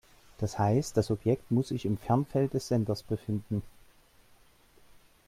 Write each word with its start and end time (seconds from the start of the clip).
Das 0.39 0.57
heißt, 0.57 0.97
das 0.97 1.11
Objekt 1.11 1.51
muss 1.51 1.67
sich 1.67 1.85
im 1.85 1.95
Fernfeld 1.99 2.55
des 2.55 2.67
Senders 2.67 3.03
befinden. 3.03 3.61